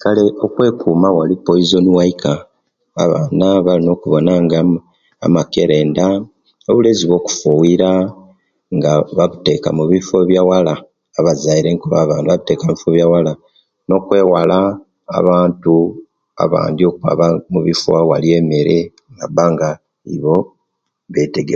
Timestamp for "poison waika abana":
1.46-3.46